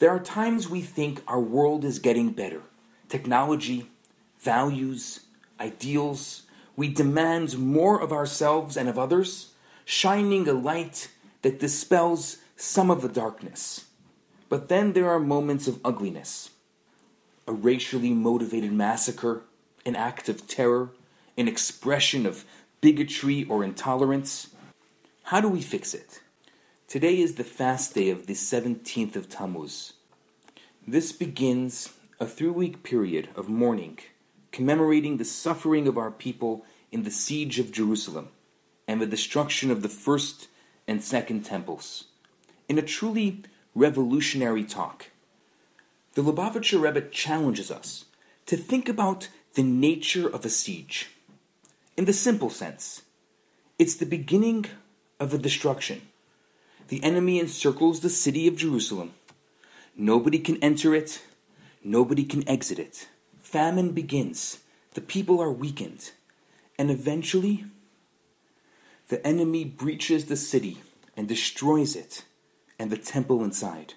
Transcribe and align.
There 0.00 0.10
are 0.10 0.18
times 0.18 0.66
we 0.66 0.80
think 0.80 1.22
our 1.28 1.38
world 1.38 1.84
is 1.84 1.98
getting 1.98 2.32
better. 2.32 2.62
Technology, 3.10 3.90
values, 4.38 5.20
ideals. 5.60 6.44
We 6.74 6.88
demand 6.88 7.58
more 7.58 8.00
of 8.00 8.10
ourselves 8.10 8.78
and 8.78 8.88
of 8.88 8.98
others, 8.98 9.52
shining 9.84 10.48
a 10.48 10.54
light 10.54 11.10
that 11.42 11.60
dispels 11.60 12.38
some 12.56 12.90
of 12.90 13.02
the 13.02 13.10
darkness. 13.10 13.84
But 14.48 14.68
then 14.70 14.94
there 14.94 15.10
are 15.10 15.20
moments 15.20 15.68
of 15.68 15.80
ugliness 15.84 16.50
a 17.46 17.52
racially 17.52 18.14
motivated 18.14 18.72
massacre, 18.72 19.42
an 19.84 19.96
act 19.96 20.28
of 20.28 20.46
terror, 20.46 20.90
an 21.36 21.48
expression 21.48 22.24
of 22.24 22.44
bigotry 22.80 23.44
or 23.44 23.64
intolerance. 23.64 24.48
How 25.24 25.40
do 25.40 25.48
we 25.48 25.60
fix 25.60 25.92
it? 25.92 26.20
Today 26.90 27.20
is 27.20 27.36
the 27.36 27.44
fast 27.44 27.94
day 27.94 28.10
of 28.10 28.26
the 28.26 28.32
17th 28.32 29.14
of 29.14 29.28
Tammuz. 29.28 29.92
This 30.84 31.12
begins 31.12 31.90
a 32.18 32.26
three 32.26 32.50
week 32.50 32.82
period 32.82 33.28
of 33.36 33.48
mourning, 33.48 34.00
commemorating 34.50 35.16
the 35.16 35.24
suffering 35.24 35.86
of 35.86 35.96
our 35.96 36.10
people 36.10 36.64
in 36.90 37.04
the 37.04 37.12
siege 37.12 37.60
of 37.60 37.70
Jerusalem 37.70 38.30
and 38.88 39.00
the 39.00 39.06
destruction 39.06 39.70
of 39.70 39.82
the 39.82 39.88
first 39.88 40.48
and 40.88 41.00
second 41.00 41.44
temples. 41.44 42.06
In 42.68 42.76
a 42.76 42.82
truly 42.82 43.42
revolutionary 43.72 44.64
talk, 44.64 45.10
the 46.14 46.22
Lubavitcher 46.22 46.82
Rebbe 46.82 47.02
challenges 47.02 47.70
us 47.70 48.06
to 48.46 48.56
think 48.56 48.88
about 48.88 49.28
the 49.54 49.62
nature 49.62 50.28
of 50.28 50.44
a 50.44 50.50
siege. 50.50 51.10
In 51.96 52.06
the 52.06 52.12
simple 52.12 52.50
sense, 52.50 53.02
it's 53.78 53.94
the 53.94 54.06
beginning 54.06 54.66
of 55.20 55.32
a 55.32 55.38
destruction. 55.38 56.02
The 56.90 57.04
enemy 57.04 57.38
encircles 57.38 58.00
the 58.00 58.10
city 58.10 58.48
of 58.48 58.56
Jerusalem. 58.56 59.12
Nobody 59.96 60.40
can 60.40 60.56
enter 60.60 60.92
it, 60.92 61.22
nobody 61.84 62.24
can 62.24 62.46
exit 62.48 62.80
it. 62.80 63.06
Famine 63.40 63.92
begins, 63.92 64.58
the 64.94 65.00
people 65.00 65.40
are 65.40 65.52
weakened, 65.52 66.10
and 66.76 66.90
eventually, 66.90 67.64
the 69.06 69.24
enemy 69.24 69.62
breaches 69.64 70.24
the 70.24 70.36
city 70.36 70.78
and 71.16 71.28
destroys 71.28 71.94
it 71.94 72.24
and 72.76 72.90
the 72.90 72.96
temple 72.96 73.44
inside. 73.44 73.94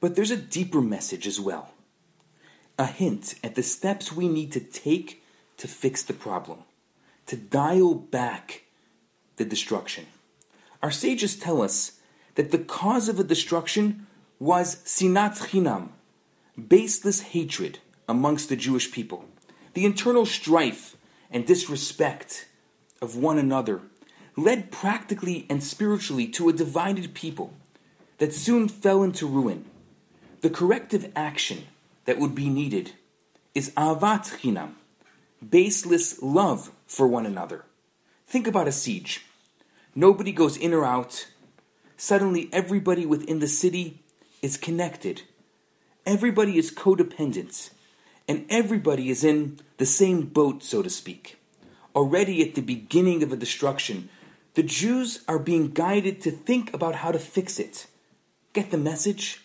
But 0.00 0.16
there's 0.16 0.30
a 0.30 0.36
deeper 0.38 0.80
message 0.80 1.26
as 1.26 1.38
well 1.38 1.72
a 2.78 2.86
hint 2.86 3.34
at 3.44 3.54
the 3.54 3.62
steps 3.62 4.12
we 4.12 4.28
need 4.28 4.50
to 4.52 4.60
take 4.60 5.22
to 5.58 5.68
fix 5.68 6.02
the 6.02 6.14
problem, 6.14 6.60
to 7.26 7.36
dial 7.36 7.94
back 7.94 8.62
the 9.36 9.44
destruction. 9.44 10.06
Our 10.82 10.90
sages 10.90 11.36
tell 11.36 11.60
us 11.60 11.97
that 12.38 12.52
the 12.52 12.58
cause 12.58 13.08
of 13.08 13.16
the 13.16 13.24
destruction 13.24 14.06
was 14.38 14.76
sinat 14.84 15.36
chinam, 15.50 15.88
baseless 16.56 17.20
hatred 17.34 17.80
amongst 18.08 18.48
the 18.48 18.54
Jewish 18.54 18.92
people, 18.92 19.24
the 19.74 19.84
internal 19.84 20.24
strife 20.24 20.96
and 21.32 21.44
disrespect 21.44 22.46
of 23.02 23.16
one 23.16 23.38
another 23.38 23.80
led 24.36 24.70
practically 24.70 25.46
and 25.50 25.64
spiritually 25.64 26.28
to 26.28 26.48
a 26.48 26.52
divided 26.52 27.12
people 27.12 27.54
that 28.18 28.32
soon 28.32 28.68
fell 28.68 29.02
into 29.02 29.26
ruin. 29.26 29.64
The 30.40 30.50
corrective 30.50 31.10
action 31.16 31.64
that 32.04 32.20
would 32.20 32.36
be 32.36 32.48
needed 32.48 32.92
is 33.52 33.70
ahavat 33.70 34.38
chinam, 34.38 34.74
baseless 35.42 36.22
love 36.22 36.70
for 36.86 37.08
one 37.08 37.26
another. 37.26 37.64
Think 38.28 38.46
about 38.46 38.68
a 38.68 38.72
siege. 38.72 39.24
Nobody 39.96 40.30
goes 40.30 40.56
in 40.56 40.72
or 40.72 40.84
out. 40.84 41.26
Suddenly, 42.00 42.48
everybody 42.52 43.04
within 43.04 43.40
the 43.40 43.48
city 43.48 43.98
is 44.40 44.56
connected. 44.56 45.22
Everybody 46.06 46.56
is 46.56 46.70
codependent. 46.70 47.70
And 48.28 48.46
everybody 48.48 49.10
is 49.10 49.24
in 49.24 49.58
the 49.78 49.84
same 49.84 50.26
boat, 50.26 50.62
so 50.62 50.80
to 50.80 50.88
speak. 50.88 51.40
Already 51.96 52.40
at 52.40 52.54
the 52.54 52.62
beginning 52.62 53.24
of 53.24 53.32
a 53.32 53.36
destruction, 53.36 54.10
the 54.54 54.62
Jews 54.62 55.24
are 55.26 55.40
being 55.40 55.72
guided 55.72 56.20
to 56.20 56.30
think 56.30 56.72
about 56.72 56.94
how 56.96 57.10
to 57.10 57.18
fix 57.18 57.58
it. 57.58 57.88
Get 58.52 58.70
the 58.70 58.78
message? 58.78 59.42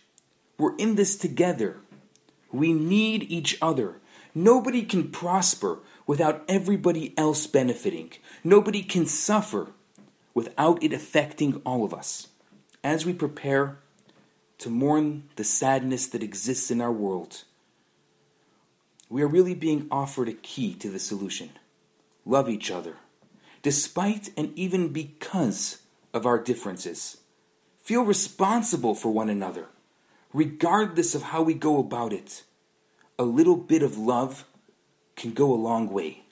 We're 0.59 0.75
in 0.77 0.93
this 0.93 1.17
together. 1.17 1.77
We 2.51 2.71
need 2.71 3.23
each 3.31 3.57
other. 3.63 3.95
Nobody 4.35 4.83
can 4.83 5.09
prosper 5.09 5.79
without 6.05 6.43
everybody 6.47 7.17
else 7.17 7.47
benefiting. 7.47 8.11
Nobody 8.43 8.83
can 8.83 9.07
suffer 9.07 9.71
without 10.35 10.83
it 10.83 10.93
affecting 10.93 11.59
all 11.65 11.83
of 11.83 11.95
us. 11.95 12.27
As 12.83 13.05
we 13.05 13.13
prepare 13.13 13.77
to 14.57 14.69
mourn 14.69 15.23
the 15.35 15.43
sadness 15.43 16.07
that 16.07 16.23
exists 16.23 16.69
in 16.69 16.81
our 16.81 16.91
world, 16.91 17.43
we 19.09 19.21
are 19.21 19.27
really 19.27 19.55
being 19.55 19.87
offered 19.89 20.27
a 20.27 20.33
key 20.33 20.73
to 20.75 20.89
the 20.89 20.99
solution. 20.99 21.51
Love 22.25 22.49
each 22.49 22.71
other 22.71 22.97
despite 23.63 24.29
and 24.37 24.55
even 24.59 24.89
because 24.89 25.79
of 26.13 26.27
our 26.27 26.37
differences. 26.37 27.17
Feel 27.81 28.03
responsible 28.03 28.93
for 28.93 29.11
one 29.11 29.29
another, 29.29 29.67
regardless 30.33 31.15
of 31.15 31.23
how 31.23 31.41
we 31.41 31.53
go 31.53 31.79
about 31.79 32.13
it. 32.13 32.43
A 33.17 33.23
little 33.23 33.55
bit 33.55 33.81
of 33.81 33.97
love 33.97 34.45
can 35.15 35.33
go 35.33 35.51
a 35.51 35.55
long 35.55 35.89
way. 35.89 36.23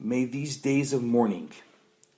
May 0.00 0.24
these 0.24 0.56
days 0.56 0.92
of 0.92 1.02
mourning 1.02 1.50